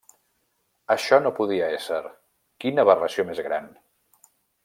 Això 0.93 1.19
no 1.25 1.33
podia 1.39 1.67
ésser! 1.75 2.01
¡Quina 2.65 2.87
aberració 2.87 3.27
més 3.31 3.43
gran! 3.51 3.69